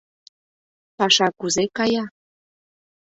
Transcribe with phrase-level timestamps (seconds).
[0.97, 2.03] Паша кузе кая?